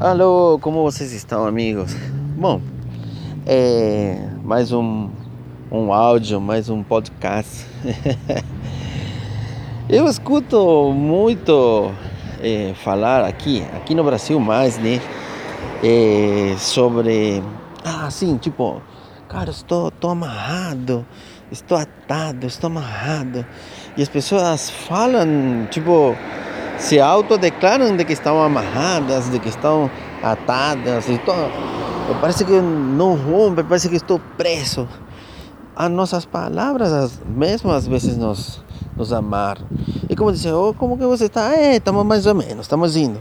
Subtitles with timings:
[0.00, 1.94] Alô, como vocês estão, amigos?
[2.36, 2.60] Bom,
[3.46, 5.08] é mais um,
[5.70, 7.64] um áudio, mais um podcast.
[9.88, 11.92] Eu escuto muito
[12.42, 15.00] é, falar aqui, aqui no Brasil mais, né?
[15.80, 17.40] É, sobre,
[17.84, 18.82] ah, sim, tipo,
[19.28, 21.06] cara, estou, estou amarrado,
[21.52, 23.46] estou atado, estou amarrado.
[23.96, 26.16] E as pessoas falam, tipo,
[26.84, 29.90] se autodeclaram de que estão amarradas, de que estão
[30.22, 31.08] atadas.
[31.08, 31.34] Estou,
[32.20, 34.86] parece que não rompe, parece que estou preso.
[35.74, 38.62] As nossas palavras, as mesmas vezes nos,
[38.94, 39.66] nos amarram.
[40.10, 41.54] E como dizer, oh, como que você está?
[41.54, 43.18] É, estamos mais ou menos, estamos indo.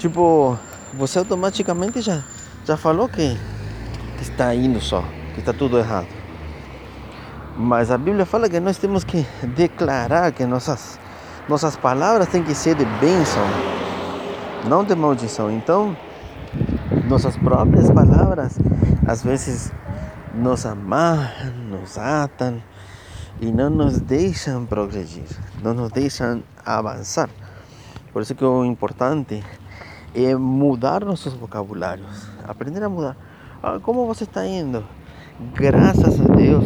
[0.00, 0.58] Tipo,
[0.94, 2.24] você automaticamente já,
[2.66, 3.38] já falou que
[4.20, 5.04] está indo só,
[5.34, 6.08] que está tudo errado.
[7.56, 9.24] Mas a Bíblia fala que nós temos que
[9.56, 10.98] declarar que nossas
[11.48, 13.42] nossas palavras têm que ser de bênção,
[14.68, 15.50] não de maldição.
[15.50, 15.96] Então,
[17.08, 18.58] nossas próprias palavras
[19.06, 19.72] às vezes
[20.34, 22.62] nos amarram, nos atam
[23.40, 25.24] e não nos deixam progredir,
[25.62, 27.30] não nos deixam avançar.
[28.12, 29.42] Por isso que o importante
[30.14, 33.16] é mudar nossos vocabulários, aprender a mudar.
[33.62, 34.84] Ah, como você está indo?
[35.54, 36.64] Graças a Deus,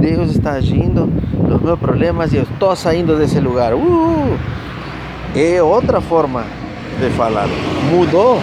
[0.00, 3.74] Deus está agindo nos meus problemas e eu estou saindo desse lugar.
[3.74, 4.38] Uh,
[5.36, 6.42] é outra forma
[6.98, 7.46] de falar.
[7.90, 8.40] Mudou,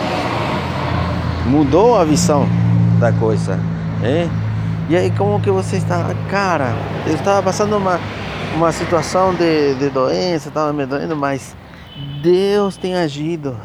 [1.48, 2.48] mudou a visão
[3.00, 3.60] da coisa.
[4.04, 4.30] É?
[4.88, 6.06] E aí como que você está?
[6.30, 6.76] Cara,
[7.08, 8.00] eu estava passando uma,
[8.56, 11.56] uma situação de, de doença, estava me doendo, mas
[12.22, 13.58] Deus tem agido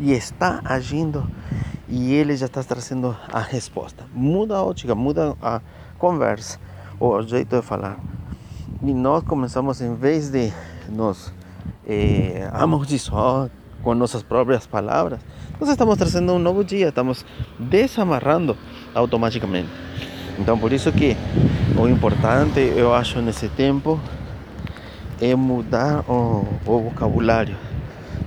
[0.00, 1.24] e está agindo
[1.88, 4.04] e Ele já está trazendo a resposta.
[4.12, 5.60] Muda a ótica, muda a
[5.96, 6.58] conversa
[7.00, 7.98] o jeito de falar.
[8.82, 10.52] E nós começamos, em vez de
[10.88, 11.32] nos
[11.88, 13.50] eh, amaldiçoar
[13.82, 15.20] com nossas próprias palavras,
[15.58, 17.24] nós estamos trazendo um novo dia, estamos
[17.58, 18.56] desamarrando
[18.94, 19.68] automaticamente.
[20.38, 21.16] Então, por isso que
[21.78, 23.98] o importante, eu acho, nesse tempo,
[25.20, 27.56] é mudar o, o vocabulário,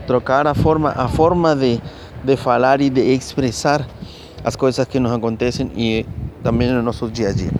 [0.05, 1.79] trocar a forma, a forma de,
[2.23, 3.85] de falar e de expressar
[4.43, 6.05] as coisas que nos acontecem e
[6.43, 7.51] também no nosso dia a dia.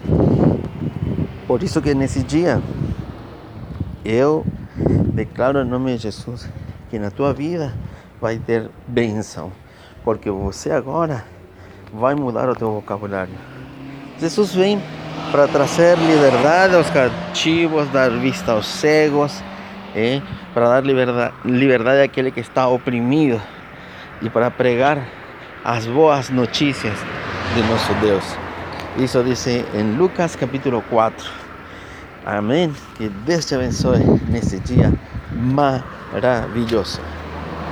[1.54, 2.60] Por isso que nesse dia
[4.04, 4.44] eu
[5.14, 6.50] declaro em nome de Jesus
[6.90, 7.72] que na tua vida
[8.20, 9.52] vai ter bênção,
[10.04, 11.24] porque você agora
[11.94, 13.36] vai mudar o teu vocabulário.
[14.20, 14.82] Jesus vem
[15.32, 19.40] para trazer liberdade aos cativos, dar vista aos cegos,
[19.96, 20.24] eh?
[20.56, 23.40] para dar liberdade, liberdade àquele que está oprimido
[24.24, 25.08] e para pregar
[25.64, 26.98] as boas notícias
[27.54, 28.26] de nosso Deus.
[28.98, 31.43] Isso diz em Lucas capítulo 4.
[32.26, 32.74] Amém.
[32.96, 34.94] Que Deus te abençoe nesse dia
[35.32, 37.00] maravilhoso.